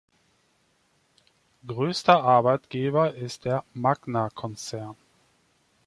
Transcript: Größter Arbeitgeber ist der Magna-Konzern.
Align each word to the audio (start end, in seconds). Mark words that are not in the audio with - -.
Größter 1.67 2.23
Arbeitgeber 2.23 3.13
ist 3.13 3.45
der 3.45 3.63
Magna-Konzern. 3.75 4.95